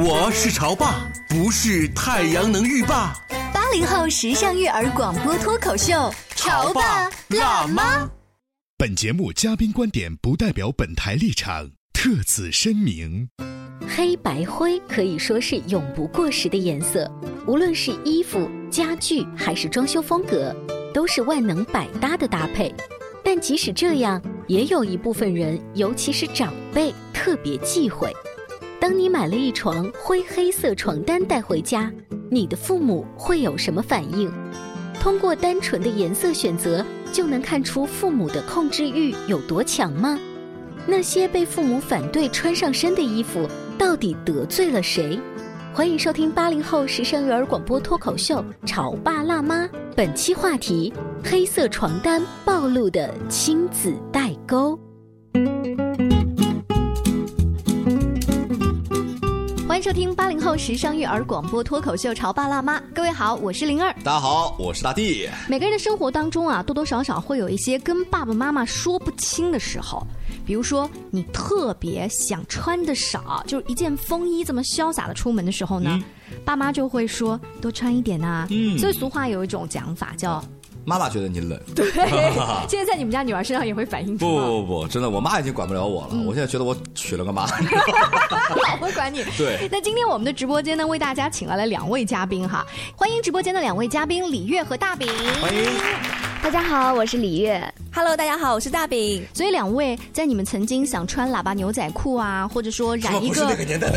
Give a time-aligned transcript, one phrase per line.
[0.00, 3.12] 我是潮爸，不是太阳能浴霸。
[3.52, 8.08] 八零后时尚育儿广播脱口秀，潮爸辣妈。
[8.76, 13.28] 本节目嘉宾观点不代表本台立场，特此声明。
[13.88, 17.10] 黑白灰可以说是永不过时的颜色，
[17.44, 20.54] 无论是衣服、家具还是装修风格，
[20.94, 22.72] 都是万能百搭的搭配。
[23.24, 28.14] 但即使这样，也有一部分人，尤其是长辈，特别忌讳。
[28.80, 31.92] 当你买了一床灰黑色床单带回家，
[32.30, 34.32] 你的父母会有什么反应？
[35.00, 40.16] 通过单纯的颜色选择就能看出父母的控制欲有多强吗？
[40.86, 45.18] 那些被父母反对穿上身的衣服，到底得罪了谁？
[45.74, 49.64] 欢迎收听八零后时尚育儿广播脱口秀《潮爸辣妈》，
[49.96, 50.92] 本期话题：
[51.24, 54.78] 黑色床单暴露的亲子代沟。
[59.78, 63.94] 迎收听八零后时尚育儿广播脱口秀《潮爸辣妈》，各位好，我是灵儿。
[64.02, 65.28] 大家好，我是大地。
[65.46, 70.04] 每个人的生活当中啊，多多少少会有一些跟爸爸妈妈说不清的时候。
[70.44, 76.02] 比如说，你特别想穿的少，就是一件风衣这么潇洒的出门的时候呢，
[76.44, 78.48] 爸妈就会说多穿一点呐。
[78.50, 80.42] 嗯，所以俗话有一种讲法叫。
[80.88, 81.90] 妈妈觉得你冷，对，
[82.66, 84.26] 现在在你们家女儿身上也会反映出。
[84.26, 86.14] 不不不，真的，我妈已经管不了我了。
[86.24, 87.46] 我现在觉得我娶了个妈，
[88.70, 89.22] 老会管你。
[89.36, 89.68] 对。
[89.70, 92.66] 那今天我们的直播间呢，为大家请来了两位嘉宾哈，
[92.96, 95.06] 欢迎直播间的两位嘉宾李月和大饼。
[95.42, 96.27] 欢迎。
[96.42, 97.62] 大家好，我是李月。
[97.92, 99.26] Hello，大家好，我是大饼。
[99.34, 103.46] 所以两位在你们曾经想穿喇叭牛仔裤啊，或者说染一个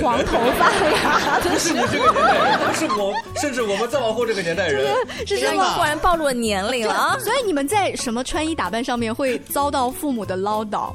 [0.02, 4.94] 黄头发呀， 不是你这个年代，不是我，甚至我们再往后这个年代人，
[5.25, 7.18] 是真的忽然暴露了年龄了。
[7.19, 10.91] 所以你们在什么穿衣打扮上面会遭到父母的唠叨？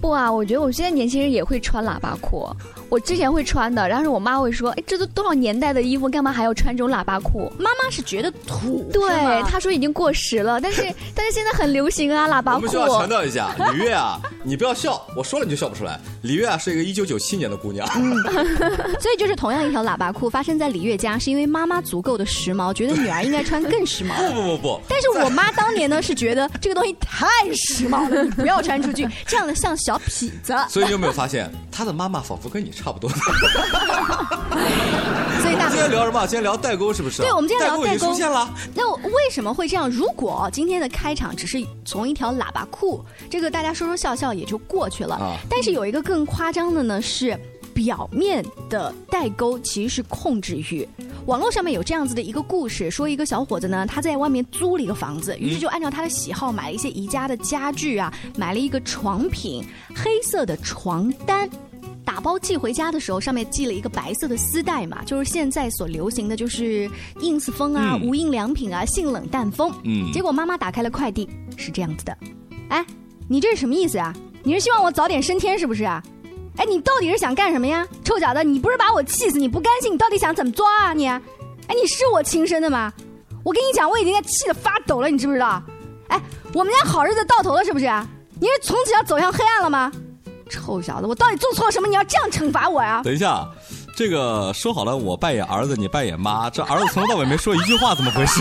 [0.00, 2.48] 不啊，我觉得我现在年轻人也会穿喇叭裤。
[2.88, 10.82] 我之前会穿的，然后我妈会说：“哎，这都多少年代的衣服，干嘛还要穿这种喇叭裤？”妈妈是觉得土，对，她说已经过时了， 但是
[11.14, 12.58] 但是现在很流行啊，喇叭裤。
[12.58, 15.98] 我们需要强调一下，李月啊，你不要笑，我说了你就笑不出来。
[16.22, 17.86] 李月啊是一个一九九七年的姑娘，
[19.00, 24.14] 所以就是同样一条喇叭裤发生在李月家，是因为妈妈足够的时髦，觉得女儿应该穿更时髦。
[24.32, 30.54] 不不不不，但是我妈当年呢是觉得这个东西太时髦了，你不要穿出去，这样的像小痞子。
[30.68, 33.10] 所以你有没有发现，她的妈妈仿佛跟你差不多。
[35.42, 36.26] 所以大今天聊什么？
[36.26, 37.20] 今天聊代沟是不是？
[37.20, 38.06] 对，我们今天聊代沟。
[38.06, 38.48] 出现了。
[38.74, 39.90] 那为什么会这样？
[39.90, 45.16] 如果今天的开场只是从一条喇叭裤，这个大家说说笑笑也就过去了。
[45.16, 45.36] 啊。
[45.50, 47.38] 但是有一个更夸张的呢，是
[47.74, 50.88] 表面的代沟其实是控制欲。
[51.26, 59.62] 网络上面有这样子的一个故事，说一个小伙子呢，他在外面租了一个房子，于是就按照他的喜好买了一些宜家的家具啊，买了一个床品，
[59.94, 61.48] 黑色的床单。
[62.06, 69.70] 打包寄回家的时候，上面系了一个白色的丝带嘛，就是现在所流行的就是 ins 风啊、无印良品啊、性冷淡风。
[69.82, 72.16] 嗯，结果妈妈打开了快递，是这样子的，
[72.68, 72.86] 哎，
[73.28, 74.14] 你这是什么意思啊？
[74.44, 76.00] 你是希望我早点升天是不是啊？
[76.56, 77.86] 哎，你到底是想干什么呀？
[78.04, 79.38] 臭小子，你不是把我气死？
[79.38, 79.92] 你不甘心？
[79.92, 81.08] 你到底想怎么抓啊你？
[81.08, 81.20] 哎，
[81.68, 82.92] 你是我亲生的吗？
[83.44, 85.60] 我跟你讲，我已经在气得发抖了，你知不知道？
[86.06, 86.22] 哎，
[86.54, 87.86] 我们家好日子到头了是不是？
[88.40, 89.90] 你是从此要走向黑暗了吗？
[90.50, 91.88] 臭小子，我到底做错了什么？
[91.88, 93.00] 你要这样惩罚我呀？
[93.04, 93.46] 等一下，
[93.96, 96.48] 这个说好了，我扮演儿子，你扮演妈。
[96.50, 98.40] 这儿子从头到尾没说一句话，怎么回事？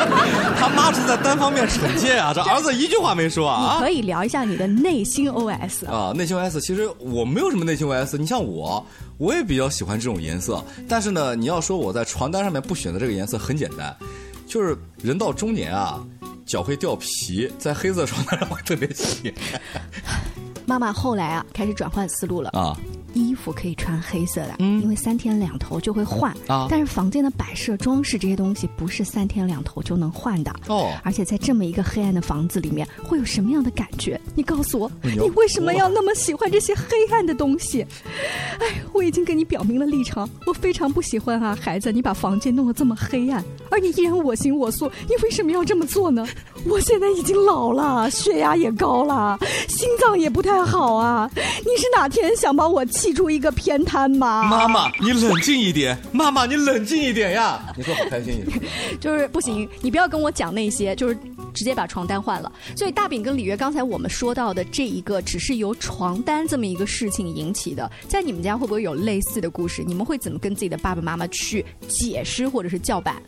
[0.58, 3.76] 他妈是在单方面惩戒啊，这儿子一句话没说啊。
[3.78, 6.60] 你可以聊一下你的内心 OS 啊，内心 OS。
[6.60, 8.16] 其实我没有什么内心 OS。
[8.16, 8.84] 你像我，
[9.18, 10.62] 我也比较喜欢这种颜色。
[10.88, 13.94] 但是呢，你要说我在床单上面不选择这个颜色，很简单，
[14.46, 16.02] 就是人到中年啊，
[16.46, 19.34] 脚会掉皮，在黑色床单上会特别 起。
[20.66, 22.76] 妈妈后来啊，开始转换思路了啊。
[23.14, 26.66] 衣服可以穿黑色的，因为三天两头就会换啊。
[26.70, 30.90] 但是房间的摆设、装饰这些东西不是三天两头就能换的哦。
[31.02, 34.18] 而且在这么一个黑暗的房子里面，会有什么样的感觉？
[34.34, 37.86] 你告诉我，你你为什么要那么喜欢这些黑暗的东西？
[38.58, 46.26] 哎，我已经跟你表明了立场，我非常不喜欢啊，孩子，你把房间弄得这么黑暗，而你依然我行我素，你为什么要这么做呢？
[46.64, 49.38] 我现在已经老了，血压也高了，
[49.68, 51.28] 心脏也不太好啊！
[51.34, 54.44] 你是哪天想把我气出一个偏瘫吗？
[54.44, 57.60] 妈妈，你冷静一点，妈妈，你冷静一点呀！
[57.76, 58.44] 你说好开心，
[59.00, 61.18] 就是不行，你不要跟我讲那些，就是
[61.52, 62.50] 直接把床单换了。
[62.76, 69.82] 所以大饼跟李月刚才我们说到的这一个，只是由床单这么一个事情引起的，在你们家会不会有类似的故事？
[69.84, 73.22] 你们会怎么跟自己的爸爸妈妈去解释或者是叫板？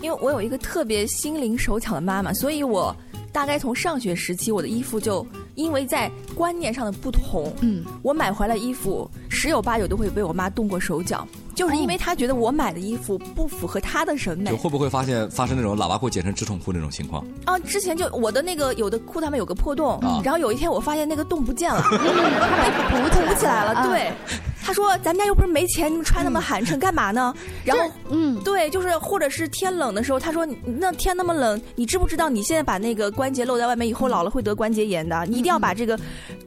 [0.00, 2.94] 因为我有一个特别心灵手巧的妈妈，所以我
[3.32, 5.26] 大概从上学时期，我的衣服就
[5.56, 11.26] 因为在观念上的不同，嗯，我买回来衣服十有八九都会被我妈动过手脚，
[11.58, 14.56] 就是因为他觉得我买的衣服不符合他的审美就。
[14.56, 17.24] 会不会发现发生那种喇叭裤剪成直筒裤那种情况？
[17.46, 23.82] 啊，之前就我的那个有的裤他们有个破洞，啊然后有一天我发现那个洞不见了， 它被补起来了。
[23.88, 24.12] 对，
[24.68, 27.34] 他说咱们家又不是没钱，你们穿那么寒碜干嘛呢？
[27.64, 35.98] 然后，嗯，对，就是或者是天冷的时候，他说你那天那么冷，你知不知道你现在把那个关节露在外面，以后老了会得关节炎的，你一定要把这个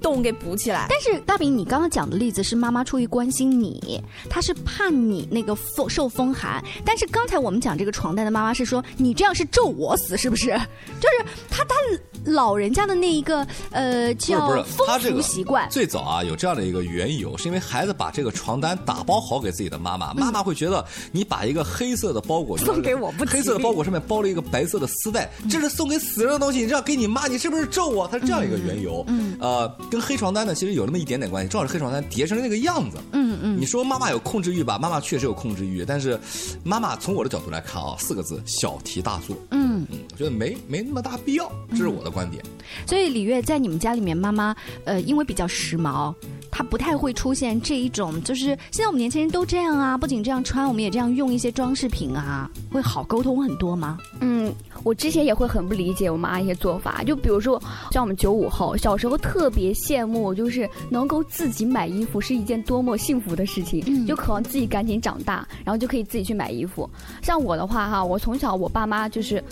[0.03, 0.85] 洞给补起来。
[0.87, 6.63] 但是大饼，你刚刚讲的例子是妈妈出于关心你，她是怕你那个风受风寒。
[6.85, 10.49] 但是刚才我们讲这个床单的妈妈是说你这样是咒我死，是不是？
[11.01, 11.75] 就是她她
[12.23, 15.67] 老人家的那一个呃不是不叫风俗这个习惯。
[15.71, 28.07] 最早啊有这样的一个缘由，是因为孩子把这个床单打包好给自己的妈妈，妈妈会觉得你把一个黑色的包裹送给我不黑色的包裹上面包了一个白色的丝带，这是送给死人的东西，你这样给你妈，你是不是咒我？
[28.07, 29.03] 它是这样一个缘由。
[29.07, 32.97] 嗯，呃，跟黑床单呢其实有那么一点点关系，正好是黑床单叠成那个样子。
[33.13, 34.77] 嗯嗯，你说妈妈有控制欲吧？
[34.77, 36.19] 妈妈确实有控制欲，但是
[36.63, 39.35] 妈妈从我的角度来看啊，四个字：小题大做。
[39.51, 42.43] 嗯嗯，我觉得没没那么大必要，这是我的观点。
[42.85, 44.55] 所以李月在你们家里面，妈妈
[44.85, 46.13] 呃，因为比较时髦，
[46.51, 53.97] 她不太会出现这一种，就是现在我们年轻人都这样啊，不仅这样穿，我们也这样用一些装饰品啊，会好沟通很多吗？
[54.19, 57.61] 嗯，我之前也会很不理解我妈一些做法，就比如说
[57.91, 66.89] 像我们九五后，小时候特别羡慕，就是能够自己买衣服是一件多么幸福的事情，就渴望自己赶紧长大，然后就可以自己去买衣服。
[67.21, 69.43] 像我的话哈，我从小我爸妈就是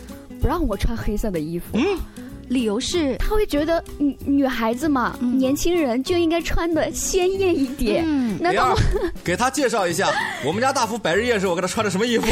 [0.42, 1.78] 不让我穿黑色的衣服。
[2.50, 8.06] 理由是他会觉得女女孩子嘛，年轻人就应该穿的鲜艳一点。
[8.42, 8.76] 难道
[9.24, 10.12] 给他介绍一下，
[10.46, 12.28] 我们家大福百日宴时，我给他穿的什么衣服？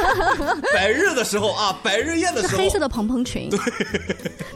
[0.74, 3.58] 百日的时候啊，百日宴的时候，是黑色的蓬蓬裙，对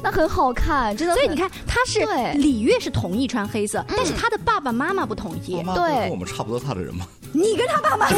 [0.03, 0.97] 那很好看？
[0.97, 1.15] 真的。
[1.15, 5.63] 所以你看，他是对李月是同意穿黑色，但是他的爸爸妈妈不同意我。
[5.63, 7.07] 妈对跟我们差不多大的人吗？
[7.33, 8.07] 你跟他爸妈，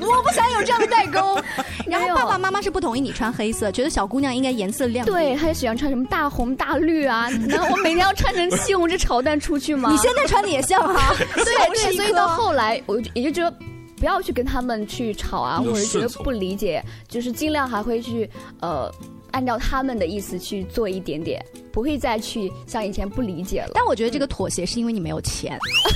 [0.00, 1.38] 我不想有这样的代沟。
[1.86, 5.04] 然后爸爸妈妈是不同意你穿黑色，觉得小姑娘应该颜色亮。
[5.06, 9.90] 对，她就喜欢穿什么大红大绿啊，然后我每天要穿成西红柿炒蛋出去吗？
[9.90, 13.56] 你现在穿的也像哈，对 对，西红柿一所以到后来我就也就觉得。
[13.96, 18.26] 不要去跟他们去吵啊，或者觉得不理解，就是尽量还会去
[18.62, 18.90] 呃，
[19.30, 23.70] 按照他们的意思去做一点点，不会再去像以前不理解了。
[23.74, 25.58] 但我觉得这个妥协是因为你没有钱，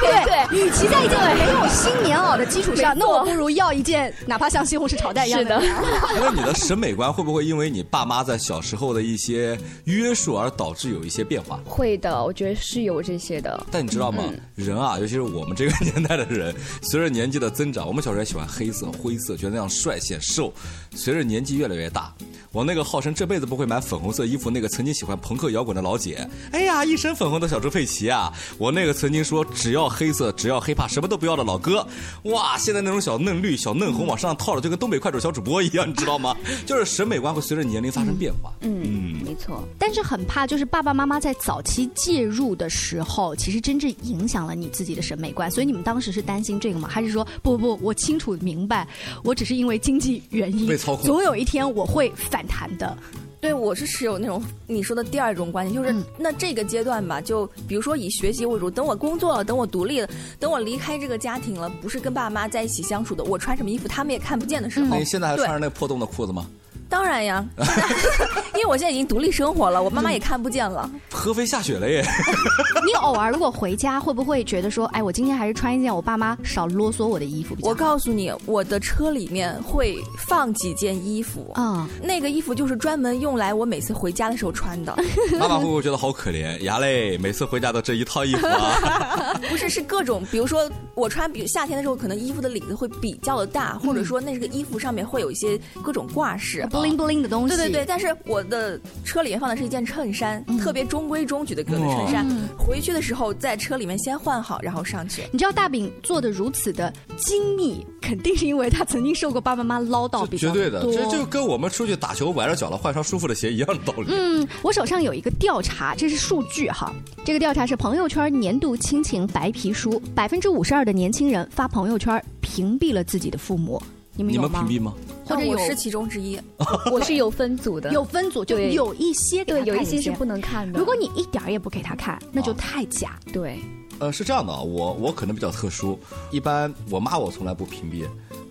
[0.00, 0.66] 对不对？
[0.66, 11.60] 与其在一件没有新棉袄的基础上，那我不如要一件哪怕像西红柿炒蛋一样是的棉袄因为你的审美观会不会因为你爸妈在小时候的一些约束而导致有一些变化？
[11.64, 13.66] 会的，我觉得是有这些的。
[13.70, 14.24] 但你知道吗？
[14.26, 20.52] 嗯人啊，尤其是我们这个年代的人，随着年纪的增长，我们小时候也喜欢黑色、灰色，觉得那样帅显瘦。
[20.94, 22.12] 随着年纪越来越大，
[22.52, 28.32] 我那个号称这辈子不会买粉红色衣服，那个曾经喜欢朋克摇滚的老姐，哎呀，一身粉红的小猪佩奇啊！
[28.58, 31.86] 我那个曾经说只要黑色，只要黑怕，什么都不要的老哥，
[32.24, 36.36] 哇，现在那种小嫩绿、小嫩红往身上套的，就跟东北快手小主播一样，你知道吗？
[36.66, 38.52] 就是审美观会随着年龄发生变化。
[38.62, 39.62] 嗯，没错。
[39.78, 45.48] 但是很怕，就是爸爸妈妈在早期介入的时候，其实真正影响了你自己的审美观。
[45.48, 46.88] 所以你们当时是担心这个吗？
[46.90, 48.86] 还是说不不不，我清楚明白，
[49.22, 52.96] 我只是因为经济原因 被操控总有一天我会反弹的。
[53.40, 60.08] 对，我是持有那种你说的第二种观点，就是、那这个阶段吧，就比如说以学习为主，等我工作了，等我独立了，
[60.38, 66.46] 等我离开这个家庭了，不是跟爸妈在一起相处的，我穿什么衣服他们也看不见的时候，那你现在还穿着那破洞的裤子吗？
[66.90, 67.42] 当然呀，
[68.54, 70.90] 因为我现在已经独立生活了，我妈妈也看不见了。
[71.10, 72.04] 合肥下雪了耶！
[72.84, 77.70] 你偶尔如果回家，会不会觉得说，哎，我今天还是穿一件我爸妈少啰嗦我的衣服比较好？
[77.70, 84.96] 我告诉你，我的车里面会放几件衣服，啊、那个衣服就是专门用来我每次回家的时候穿的，
[85.38, 87.16] 妈妈会不会觉得好可怜呀嘞？
[87.18, 89.38] 每次回家都这一套衣服啊！
[89.48, 96.66] 不是是各种，比如说我穿，比如夏天的时候，可能衣服的领子会比较的大，或者说那个衣服上面会有一些各种挂饰。
[96.70, 97.56] 不不灵不灵的东西。
[97.56, 102.26] 对对对，但是我的车里面放的是一件衬衫，特别中规中矩的格子衬衫。
[102.58, 105.22] 回去的时候在车里面先换好，然后上去。
[105.32, 110.48] 你知道大饼做的如此的精密，肯定是因为他曾经受过爸爸妈妈唠叨比较。
[110.48, 114.06] 绝对的，这就跟我们出去打球崴着脚了换双舒服的鞋一样的道理。
[114.08, 116.92] 嗯，我手上有一个调查，这是数据哈。
[117.24, 123.80] 这个调查是朋友圈年度亲情白皮书，百分之五十二的年轻人发朋友圈屏蔽了自己的父母。
[124.14, 124.50] 你们有们？
[124.50, 124.94] 屏蔽吗？
[125.24, 126.38] 或者我是其中之一，
[126.90, 130.78] 我是有分组的，有分组就有一些对，有一些是不能看的。
[130.78, 133.18] 如果你一点儿也不给他看，那就太假。
[133.32, 133.60] 对，
[134.00, 135.98] 呃，是这样的，我我可能比较特殊，
[136.32, 138.04] 一般我妈我从来不屏蔽。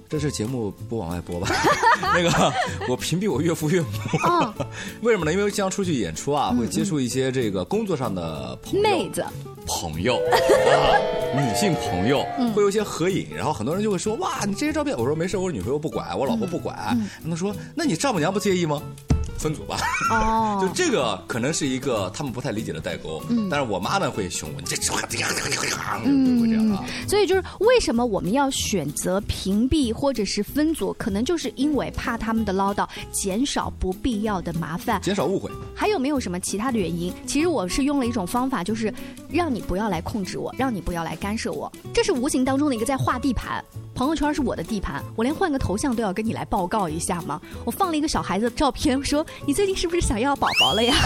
[0.09, 1.47] 这是节目不往外播吧？
[2.01, 2.53] 那个
[2.87, 3.87] 我屏蔽我岳父岳母，
[5.01, 5.31] 为什么呢？
[5.31, 9.23] 因为经常出去演出啊，会接触一些这个工作上的朋友、妹子、
[9.67, 10.97] 朋友啊，
[11.35, 12.25] 女性朋友，
[12.55, 16.97] 会有一些合影，然后很多人就会说：“哇，你这些照片。”我说：“没事，我女朋友不管，我老婆不管。”
[17.29, 18.81] 他说：“那你丈母娘不介意吗？”
[19.39, 19.79] 分组吧，
[20.11, 25.47] 哦， 就这个可能是一个他们不太理解的代沟，嗯，但是我妈呢会凶我，你这这样会
[26.47, 26.83] 这样啊。
[27.07, 35.49] 所以就是为什么我们要选择屏蔽或者是分组，可能就是因为怕他们的唠叨，减少不必要的麻烦，减少误会。
[35.73, 37.13] 还有没有什么其他的原因？
[37.25, 38.93] 其实我是用了一种方法，就是
[39.31, 43.63] 让你不要来控制我，让你不要来干涉我，这是无形当中的一个在画地盘。
[43.99, 47.41] 朋友圈是我的地盘，我连换个头像都要跟你来报告一下吗？
[47.65, 50.95] 我放了一个小孩子的照片，说你最近是不是想要宝宝了呀？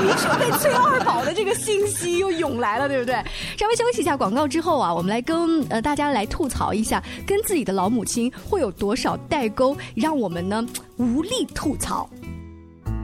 [0.00, 3.22] 你说被催二宝的这个信息又涌来了，对不对？
[3.58, 12.08] 稍微休息一下广告之后啊，我们来跟呃大家来吐槽一下，跟自己的老母亲会有多少代沟，让我们呢无力吐槽。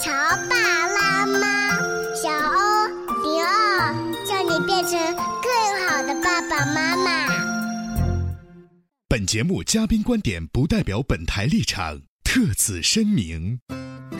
[0.00, 0.12] 潮
[0.48, 1.72] 爸辣妈，
[2.14, 2.86] 小欧
[3.24, 3.92] 零二，
[4.24, 4.92] 叫你变成
[5.42, 7.26] 更好的爸爸妈妈。
[9.08, 13.58] 本节目嘉宾观点不代表本台立场，特此声明。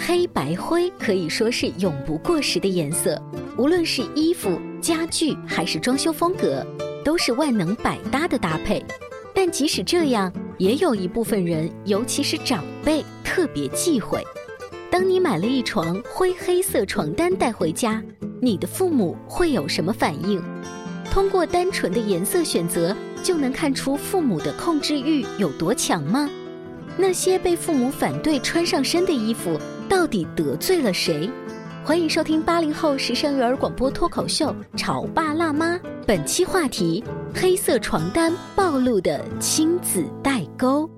[0.04, 3.22] 黑白灰可以说是永不过时的颜色，
[3.56, 6.66] 无论是衣服、家具还是装修风格，
[7.04, 8.84] 都是万能百搭的搭配。
[9.32, 14.20] 但即使这样，也有一部分人，尤其是长辈，特别忌讳。
[14.90, 18.02] 当你买了一床灰黑色床单带回家，
[18.40, 20.42] 你的父母会有什么反应？
[21.10, 26.28] 通过单纯的颜色选择就能看出父母的控制欲有多强吗？
[26.96, 29.58] 那些被父母反对穿上身的衣服，
[29.90, 31.30] 到底得罪了谁？
[31.84, 35.74] 欢迎收听八零后时尚育儿广播脱口秀《潮爸辣妈》，
[36.06, 37.04] 本期话题：
[37.34, 40.88] 黑色床单暴露的亲子代沟。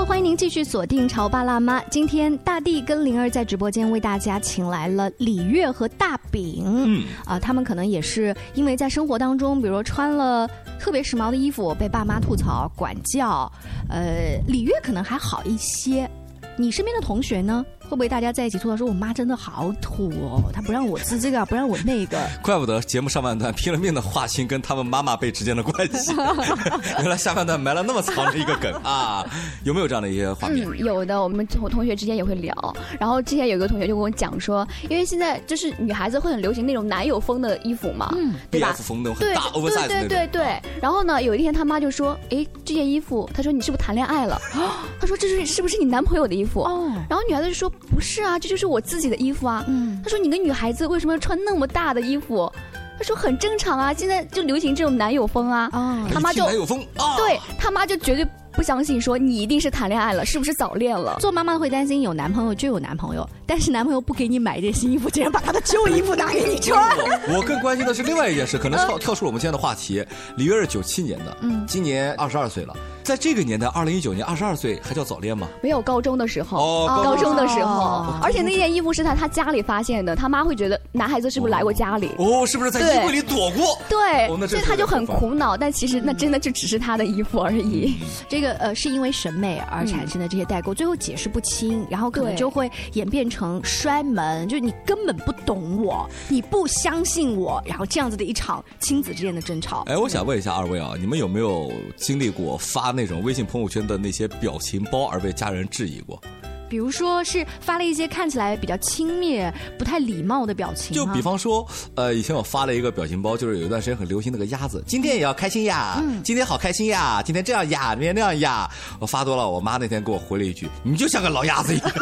[0.00, 1.78] 后，欢迎您继续锁定《潮爸辣妈》。
[1.90, 6.62] 今天大地跟灵儿在直播间为大家请来了李月和大饼。
[6.64, 13.50] 嗯，啊，他们可能也是因为在生活当中，比如说穿了特别时髦的衣服被爸妈吐槽、管教。
[13.90, 16.10] 呃，李月可能还好一些。
[16.56, 17.62] 你身边的同学呢？
[17.90, 26.14] 会不会大家在一起吐槽说：“我妈真的好土哦，她不让我吃这个，不让我那个。”怪不得节目上半段拼了命的划清跟他们妈妈辈之间的关系，
[27.00, 29.26] 原来下半段埋了那么长的一个梗啊！
[29.64, 30.64] 有没有这样的一些画面？
[30.78, 32.54] 有的，我们同同学之间也会聊。
[33.00, 38.72] 然后之前有一个同学就跟我讲说，因为现在就是女孩子会很流行那种男友风的衣服嘛，嗯，对吧？
[38.74, 40.62] 风那种很大 oversize 对对对对。
[40.80, 44.40] 然后呢，有一天他妈就说：“哎，这件衣服，她说你是不是谈恋爱了？”
[45.00, 46.92] 他说：“这是是不是你男朋友的衣服？”哦。
[47.08, 47.68] 然后女孩子就说。
[47.88, 49.64] 不是啊，这就是我自己的衣服啊。
[49.68, 52.50] 嗯，他说你个女孩子为什么要穿那么大的衣服？
[52.98, 55.70] 他说很正常啊，现在就流行这种男友风啊。
[55.72, 58.26] 啊，他妈就男友风啊，对他妈就绝对。
[58.52, 61.16] 不相信说你一定是谈恋爱了，是不是早恋了？
[61.20, 66.94] 做妈妈会担心有男朋友就有男朋友，但是男朋友不给你买一件新衣服，竟然把他的旧衣服拿给你穿。
[67.32, 70.04] 我更关心的是另外一件事，可能跳跳出了我们今天的话题。
[70.36, 72.76] 李月是九七年的，嗯，今年二十二岁了。
[73.10, 75.48] 在这个年代，二零一九年二十二岁还叫早恋吗？
[75.60, 82.08] 没有高中的时候，哦，高中的时候，而且那件衣服是在他家里发现的，他妈会觉得男孩子是不是来过家里？
[82.18, 83.76] 哦，是不是在衣柜里躲过？
[83.88, 85.56] 对，所以他就很苦恼。
[85.56, 87.96] 但其实那真的就只是他的衣服而已。
[88.28, 99.82] 这个呃，是因为审美而产生的这些代沟，最后解释不清，然后可能就会演变成摔门，就是你根本不懂我，你不相信我，然后这样子的一场亲子之间的争吵。
[99.88, 106.20] 哎，我想问一下二位啊，你们有没有经历过发那种微信朋友圈的那些表情包而被家人质疑过？
[106.68, 110.94] 比如说是发了一些看起来比较轻蔑、不太礼貌的表情。
[110.94, 111.66] 就比方说，
[111.96, 118.70] 呃，以前我发了一个表情包，就是有一段时间很流行那个鸭子，今天也要开心呀，今天好开心呀，今天这样呀，明天那样呀。
[119.00, 121.90] 我发多了，我妈那天给我回了一句：“你就像个老鸭子一样。”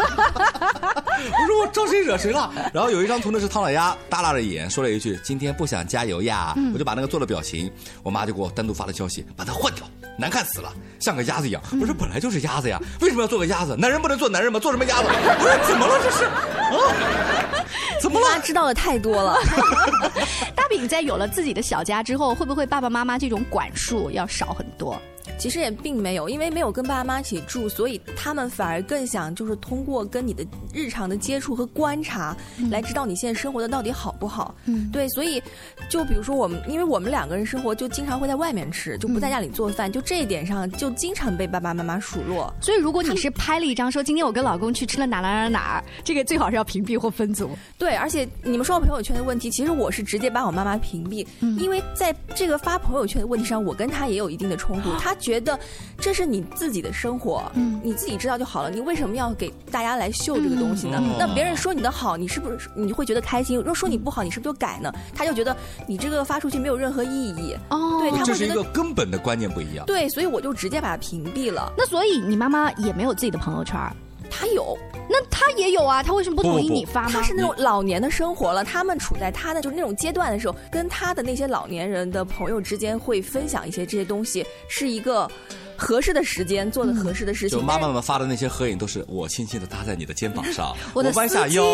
[1.18, 2.52] 我说我招谁惹谁了？
[2.74, 9.84] 然后有一张图呢是唐老鸭耷拉着眼说了一句：“今天不想加油呀。”我就把那个做了表情，我妈就给我单独发了消息，把它换掉，
[10.18, 11.62] 难看死了，像个鸭子一样。
[11.78, 13.76] 不是本来就是鸭子呀，为什么要做个鸭子？
[13.78, 14.58] 男人不能做男人吗？
[14.58, 15.08] 做什么鸭子？
[15.38, 16.24] 不是怎么了这是？
[16.24, 16.34] 啊？
[18.02, 18.40] 怎么了？
[18.42, 19.38] 知道的太多了。
[20.56, 25.00] 大饼在有了自己的小家之后，会不会爸爸妈妈这种管束要少很多？
[25.38, 32.36] 其实也并没有，因为没有跟爸爸妈妈一起住，所以他们反而更想就是通过跟你的日常的接触和观察，
[32.70, 34.54] 来知道你现在生活的到底好不好。
[34.64, 35.40] 嗯，对，所以
[35.88, 42.52] 就比如说我们，因为我们两个人生活就经常会在外面吃，就不在家里做饭，就这一点上就经常被爸爸妈妈数落。
[42.60, 47.50] 所以如果你是拍了一张说今天我跟老公去吃了哪哪哪哪儿，这个最好是要屏蔽或分组。
[47.78, 51.24] 对，而且你们说到朋友圈的问题，其实我是直接把我妈妈屏蔽，
[51.58, 55.14] 因为在这个发朋友圈的问题上，我跟她也有一定的冲突， 她。
[55.28, 55.58] 觉得
[55.98, 58.70] 这是你自己的生活，嗯，你自己知道就好了。
[58.70, 60.98] 你为什么要给大家来秀这个东西呢？
[61.18, 63.58] 那别人说你的好，你是不是你会觉得开心？
[63.58, 64.90] 如果说你不好，你是不是就改呢？
[65.14, 65.54] 他就觉得
[65.86, 67.54] 你这个发出去没有任何意义。
[67.68, 69.84] 哦，对，这是一个根本的观念不一样。
[69.84, 71.70] 对，所以我就直接把它屏蔽了。
[71.76, 73.78] 那所以你妈妈也没有自己的朋友圈？
[74.30, 74.76] 他有，
[75.08, 76.02] 那他也有啊？
[76.02, 77.10] 他为什么不同意你发吗？
[77.12, 85.30] 他是那种老年的生活了，他们处在他的就是那种阶段的时候，跟他的那些老年人的朋友之间会分享一些这些东西，是一个。
[85.78, 91.64] 合适的时间做的合适的事情，就妈妈们发的那些合影都是我轻轻的搭在你的肩膀上，我弯下腰，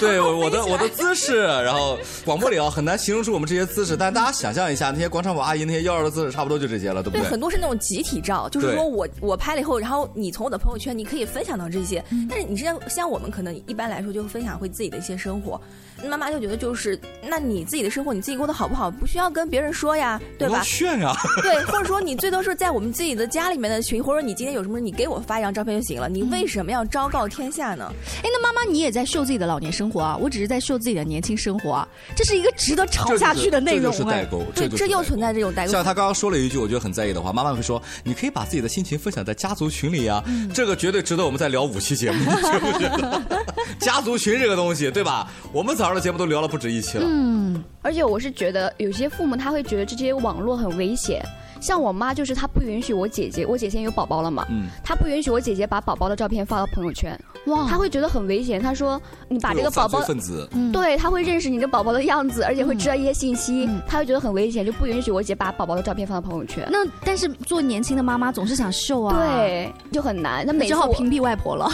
[0.00, 7.22] 对我我的我的姿势，然后广播里啊很难形容出我们这些姿势，但大家想象一下，那些广场舞阿姨那些妖娆的姿势，差不多就这些了，对不对？
[7.22, 15.60] 很多是那种集体照，就是说我我拍了以后，然后你从我的朋友圈你可以分享到这些，但是你像像我们可能一般来说就分享会自己的一些生活。
[16.08, 20.60] 妈妈就觉得就是，那你自己的生活你自己过得好不好，不需要跟别人说呀，对吧？
[20.64, 21.14] 炫啊！
[21.42, 26.08] 对，或者说你最多是在我们自己的家里面的群，或者你今天有什么，你给我发一张照片就行了。
[26.08, 27.90] 你为什么要昭告天下呢？
[28.18, 30.18] 哎，那妈妈你也在秀自己的老年生活啊？
[30.20, 33.92] 我只是在秀自己的年轻生活啊，这是一个值得吵下去的内容。
[33.92, 35.72] 这就是代沟，对，这又存在这种代沟。
[35.72, 43.22] 像他刚刚说了一句我觉得很在意的话，妈妈会说：“你可以把自己的心情分享在家族群里啊。”这个绝对值得我们再聊五期节目，你觉不觉得？
[43.78, 45.30] 家族群这个东西，对吧？
[45.52, 46.72] 我们早上的节目都聊了不止。
[46.72, 51.22] 一期了，嗯，而且我是觉得有些父母他会觉得这些网络很危险。
[51.62, 58.60] 像我妈就是她不允许我姐姐，我姐现在有宝宝了嘛，嗯，她不允许我姐姐把宝宝的照片发到朋友圈，哇，他会觉得很危险。
[58.60, 66.68] 他说你把这个宝宝分子，对，他会认识你的宝宝的样子，而且会知道一些信息，他会觉得很危险，就不允许我姐把宝宝的照片放到朋友圈。
[66.70, 70.44] 那但是做年轻的妈妈总是想秀啊，对，就很难。
[70.46, 71.70] 那每只好屏蔽外婆了。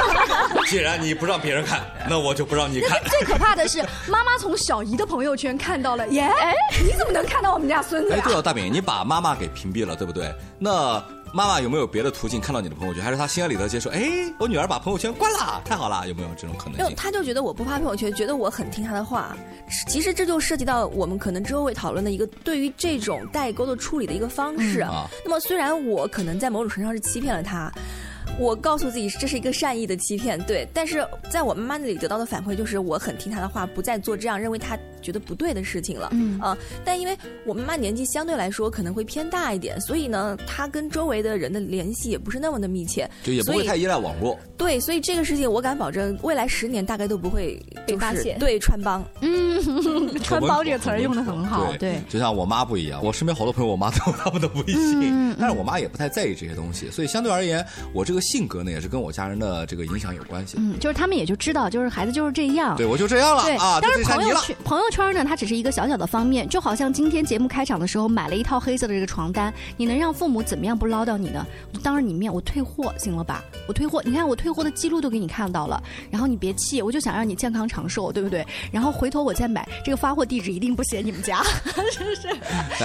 [0.66, 2.98] 既然你不让别人看，那我就不让你看。
[3.08, 8.12] 最可怕的是，妈妈从小姨的朋友圈看到了，耶， 哎，你怎么能看到我们家孙子？
[8.12, 9.90] 哎，对了，大饼，你把妈妈给屏蔽了。
[10.00, 10.34] 对不对？
[10.58, 13.02] 那妈妈有没有别的途径看到你的朋友圈？
[13.02, 13.88] 还是她心安理得接受？
[13.90, 14.02] 哎，
[14.38, 16.06] 我女儿把朋友圈关了，太好了！
[16.08, 16.96] 有没有这种可能性？
[16.96, 19.36] 她就觉得我不发朋友圈，觉得我很听她的话。
[19.86, 24.80] 其实这就涉及到我们可能之后会讨论的一个对于这种代沟的处理的一个方式。
[24.80, 27.70] 啊那么虽然我可能在某种程度上是欺骗了她。
[28.38, 30.66] 我告诉自己这是一个善意的欺骗，对。
[30.72, 36.08] 但是在我妈妈那里得到的反馈就是，我很听她的话，不再做这样认为她觉得不对的事情了。
[36.12, 44.38] 嗯啊，但因为我妈妈年纪相对来说可能会偏大一点，所以呢，她跟周围的人的联系也不是那么的密切，就也不会太依赖网络。
[44.56, 48.38] 对，所以这个事情我敢保证，未来十年大概都不会被发现。
[48.38, 49.04] 对，穿帮。
[49.20, 49.60] 嗯，
[50.22, 51.72] 穿帮这个词儿用的很好。
[51.78, 58.20] 对，就像我妈不一样，我身边好多朋友，我妈都有他们的微信，但是我妈也不太在意这些东西，所以相对而言，我这个。
[58.30, 60.56] 性格呢，也是跟我家人的这个影响有关系。
[60.56, 62.76] 嗯，就是他们也就知道，就是孩子就是这样。
[62.76, 63.42] 对，我就这样了。
[63.42, 71.46] 对啊，但是朋友圈朋友友圈呢，它只是一个小小的方面，就好像今天节目开场的时候买了一套黑色的这个床单，你能让父母怎么样不唠叨你呢？
[71.72, 73.42] 我当着你面我退货行了吧？
[73.68, 78.44] 我退货，你看我退货的记录都给你看到了，然后你别气，我就想让你健康长寿，对不对？
[78.72, 81.42] 然后回头我再买，这个发货地址一定不写你们家，
[81.92, 82.28] 是不是？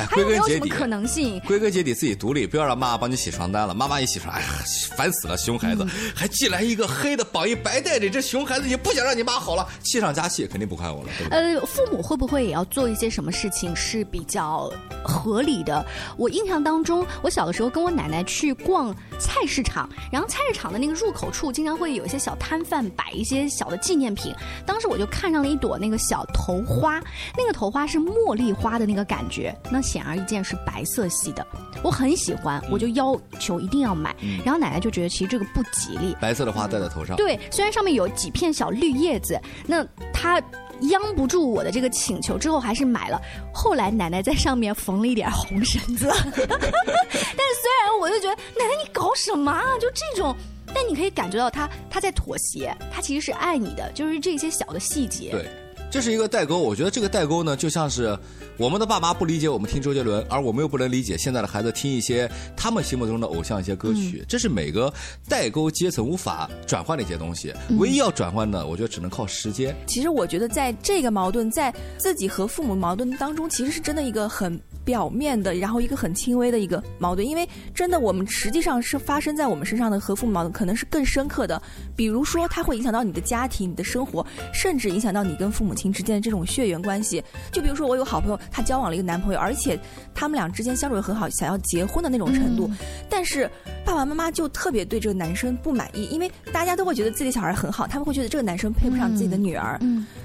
[0.10, 1.40] 还有没有什么可能性？
[1.42, 3.74] 归根结底自己独立，不要让妈妈帮你洗床单了。
[3.74, 4.48] 妈妈一洗床，哎呀，
[4.96, 11.10] 烦死了，熊孩子，还寄来一个黑的绑一白带的，这熊孩子也不想让你妈好了，气上加气，肯定不怪我了。
[11.32, 14.72] 呃，父母会不会也要做一些什么事情是比较
[15.04, 15.86] 合理的？
[16.18, 24.34] 我印象当中，我小的时候跟我奶奶去逛菜市场，然后菜市场的那个入口处经常会有一些小摊贩摆一些小的纪念品。
[24.66, 27.02] 当时我就看上了一朵那个小头花，
[27.38, 31.46] 那个头花是茉莉花的那个感觉，那显而易见是白色系的，
[31.84, 34.16] 我很喜欢，我就要求一定要买。
[34.44, 37.16] 然后奶奶就觉得其实这个不吉利，白色的花戴在头上。
[37.16, 40.42] 对，虽然上面有几片小绿叶子，那它。
[40.82, 43.22] 央不住我的这个请求，之后还是买了。
[43.54, 49.64] 后来奶奶在上面缝了一点红绳子， 但虽然我就觉得奶奶你搞什么啊？
[49.80, 50.36] 就这种，
[50.74, 55.32] 但你可以感觉到他他在妥协，他其实是爱你的，就是这些小的细节。
[55.32, 55.50] 对。
[55.92, 58.18] 这是一个代沟，我觉得这个代沟呢，就像是
[58.58, 64.94] 我们的爸妈不理解我们听周杰伦，而我们又不能理解现在的孩子听一些他们心目中的偶像一些歌曲，这是每个
[65.30, 67.54] 代沟阶层无法转换的一些东西。
[67.80, 69.74] 唯一要转换的，我觉得只能靠时间。
[69.88, 74.60] 其实我觉得在这个矛盾，在自己和父母矛盾当中，其实是真的一个很。
[74.86, 81.60] 表面的，然后一个很轻微的一个矛盾，因为真的我们实际上是发生在我们身上的和父母矛盾，可能是更深刻的。
[81.96, 87.24] 比如说，它会影响到你的家庭、你的生活，甚至影响到你跟父母亲之间的这种血缘关系。
[87.52, 89.78] 就比如说，我有好朋友，她交往了一个男朋友，而且
[90.14, 92.70] 他们俩之间相处的很好，想要结婚的那种程度，
[93.10, 93.50] 但是
[93.84, 99.80] 爸爸妈妈就特别对这个男生不满意，因为大家都会觉得自己的小孩很好，他们会觉得这个男生配不上自己的女儿，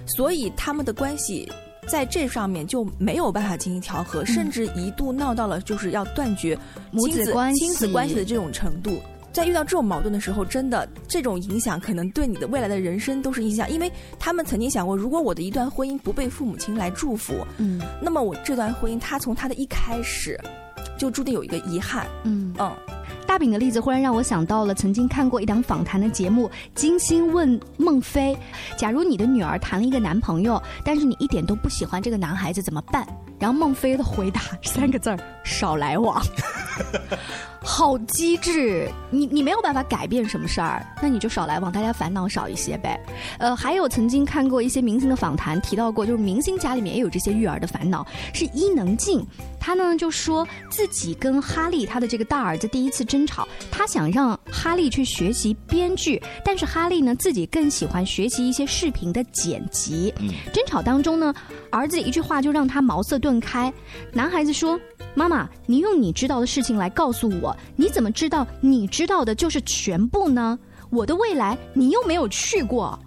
[0.06, 1.50] 所以他们的关系。
[1.88, 6.56] 在这上面就没有办法进行调和，甚至一度闹到了就是要断绝
[6.92, 9.00] 母子关亲子关系的这种程度。
[9.32, 20.38] 在遇到这种矛盾的时候，真的这种影响可能对你的未来的人生都是影响，因为他们曾经想过，如果我的一段婚姻不被父母亲来祝福，嗯，那么我这段婚姻他从他的一开始
[20.98, 22.70] 就注定有一个遗憾，嗯嗯。
[23.26, 28.36] 大饼的例子忽然让我想到了曾经看过一档访谈的节目，金星问孟非
[28.76, 33.06] ：“假如你的女儿谈了一个男朋友，但是你一点都不喜欢这个男孩子，怎么办？”
[33.38, 36.20] 然后孟非的回答 三个字儿：“少来往。”
[37.62, 38.90] 好机智！
[39.10, 42.98] 你你没有办法改变什么事儿，那你就少来往，大家烦恼少一些呗。
[43.38, 48.06] 呃，还有曾经看过一些明星的访谈，提到过，就是明星家里面也有这些育儿的烦恼。
[48.32, 49.24] 是伊能静，
[49.60, 60.12] 她呢就说自己跟哈利他的这个大儿子第一次争吵，他想让哈利去学习编剧，但是哈利呢自己更喜欢学习一些视频的剪辑。
[60.18, 61.34] 嗯争吵当中呢，
[61.70, 63.70] 儿子一句话就让他茅塞顿开。
[64.12, 64.80] 男孩子说
[65.14, 70.58] ：“妈妈，你用你知道的事情来告诉我。”你怎么知道你知道的就是全部呢？
[70.90, 72.98] 我的未来你又没有去过，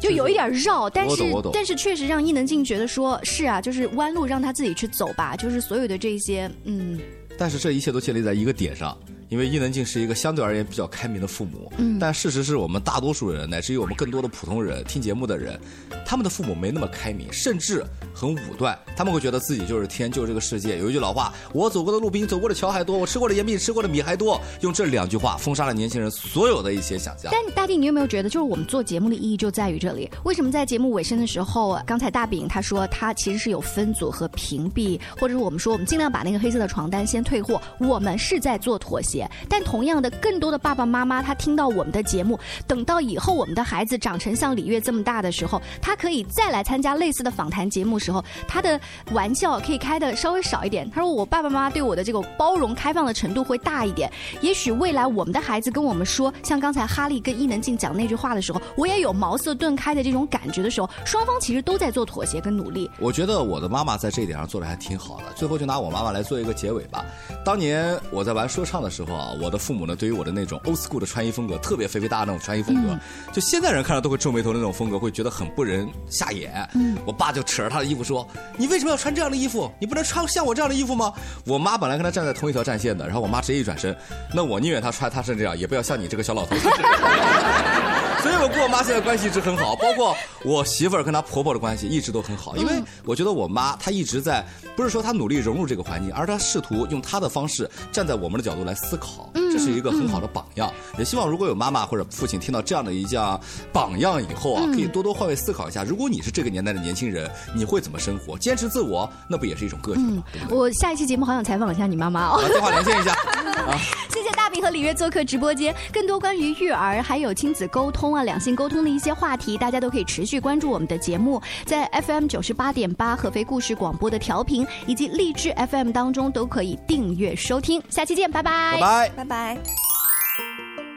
[0.00, 1.22] 就有一点绕，但是
[1.52, 7.00] 但是确实让伊能静觉得说是啊，就是弯路让他自己去走吧，就是所有的这些嗯。
[7.38, 8.96] 但是这一切都建立在一个点上。
[9.32, 15.58] 因为伊能静是一个相对而言比较开明的父母，嗯，但事实是我们大多数人，乃至于我们更多的普通人听节目的人，
[16.04, 17.82] 他们的父母没那么开明，甚至
[18.14, 18.78] 很武断。
[18.94, 20.76] 他们会觉得自己就是天，就是这个世界。
[20.76, 27.32] 有一句老话：“我走过的路比你走过的桥还多，我吃过的盐比你吃过的米还多。”用这两句话封杀了年轻人所有的一些想象。
[27.32, 30.10] 但大地，你有没有觉得，就是我们做节目的意义就在于这里？
[30.26, 40.02] 为什么在节目尾声的时候，刚才大饼他说他其实是有分组和屏蔽，或者是我们说我们尽量把那个黑色的床单先退货，我们是在做妥协，但同样。
[40.02, 48.80] 的更多的爸爸妈妈，他听到我们的节目，等到以后我们的孩子长成像李月这么大的时候，他可以再来参加类似的访谈节目时候，他的
[49.12, 50.90] 玩笑可以开的稍微少一点。
[50.90, 54.10] 他说：“我爸爸妈妈对我的这个包容开放的程度会大一点。
[54.40, 62.90] 也许未来我们的孩子跟我们说，像刚才哈利跟伊能静讲那句话的时候，我也有茅塞顿开的这种感觉的时候，双方其实都在做妥协跟努力。
[62.98, 65.24] 我觉得我的妈妈在这一点上做的还挺好的。
[65.36, 67.04] 最后就拿我妈妈来做一个结尾吧。
[67.44, 69.94] 当年我在玩说唱的时候啊，我的父母呢。
[69.94, 72.98] 对于我的那种 old school 的穿衣风格，特别肥肥大那种穿衣风格，
[73.32, 76.68] 就现在人看到都会皱眉头的那种风格，会觉得很不人下眼。
[77.04, 79.70] 我爸就扯着他的衣服说：“你为什么要穿这样的衣服？
[79.78, 81.12] 你不能穿像我这样的衣服吗？”
[81.46, 83.96] 我妈本来跟他站在同一条战线的，然后我妈直接一转身，
[84.34, 86.56] 那我宁愿他穿他是这样，也不要像你这个小老头。
[88.22, 99.28] 所以我跟我妈现在关系一直很好，包括我媳妇儿跟她婆婆的关系一直都很好，因为我觉得我妈她一直在，不是说她努力融入这个环境，而她试图用她的方式站在我们的角度来思考。
[99.52, 100.72] 这是一个很好的榜样。
[100.98, 103.38] 也希望如果有妈妈或者父亲听到这样的一项
[103.72, 108.38] 榜样以后啊，可以多多换位思考一下，如果你是这个年代的年轻人，你会怎么生活？
[108.38, 110.22] 坚持自我，那不也是一种个性吗？
[110.50, 113.14] 我下一期节目好想采访一下你妈妈哦，电话连线一下。
[114.08, 127.82] 谢谢大饼和李月做客直播间，更多关于育儿还有亲子沟通啊、两性沟通的一些话题，大家都可以持续关注我们的节目，在 FM 九十八点八合肥故事广播的调频以及荔枝 FM 当中都可以订阅收听。
[127.88, 129.91] 下期见，拜拜，拜拜，拜拜。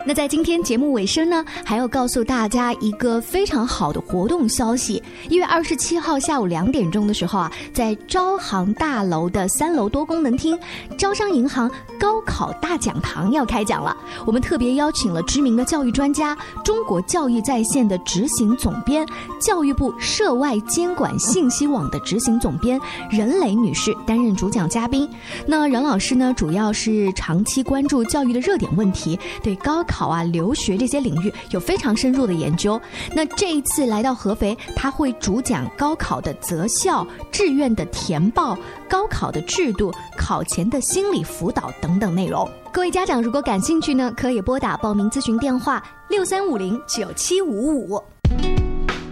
[0.08, 5.02] 那在今天节目尾声呢，还要告诉大家一个非常好的活动消息。
[5.30, 10.56] 一月二十七号下午两点钟的时候啊，在招行大楼的三楼多功能厅，
[10.96, 11.68] 招商银行
[12.00, 13.98] 高考大讲堂要开讲了。
[14.28, 19.04] 我们特别邀请了知名的教育专家、中国教育在线的执行总编、
[19.42, 25.10] 教育部涉外监管信息网的执行总编任磊女士担任主讲嘉宾。
[25.48, 29.95] 那任老师呢，主要是长期关注教育的热点问题，对高考。
[29.96, 32.80] 考啊，留学这些领域有非常深入的研究。
[33.14, 38.58] 那这一次来到合肥，他会主讲高考的择校、志愿的填报、
[38.90, 42.46] 高考的制度、考前的心理辅导等等内容。
[42.74, 48.04] 各位家长如果感兴趣呢，可以拨打报名咨询电话六三五零九七五五。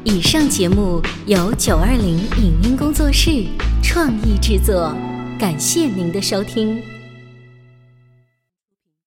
[0.03, 3.45] 以上节目由九二零影音工作室
[3.81, 4.93] 创意制作，
[5.39, 6.92] 感谢您的收听。